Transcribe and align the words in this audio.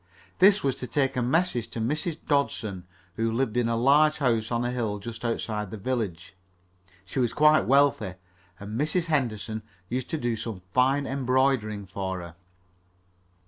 This 0.39 0.63
was 0.63 0.75
to 0.77 0.87
take 0.87 1.15
a 1.15 1.21
message 1.21 1.67
to 1.67 1.79
Mrs. 1.79 2.17
Dodson, 2.27 2.87
who 3.17 3.31
lived 3.31 3.55
in 3.55 3.69
a 3.69 3.75
large 3.75 4.17
house 4.17 4.51
on 4.51 4.65
a 4.65 4.71
hill 4.71 4.97
just 4.97 5.23
outside 5.23 5.69
the 5.69 5.77
village. 5.77 6.35
She 7.05 7.19
was 7.19 7.33
quite 7.33 7.67
wealthy, 7.67 8.15
and 8.59 8.81
Mrs. 8.81 9.05
Henderson 9.05 9.61
used 9.89 10.09
to 10.09 10.17
do 10.17 10.35
some 10.35 10.63
fine 10.71 11.05
embroidering 11.05 11.85
for 11.85 12.19
her. 12.19 12.35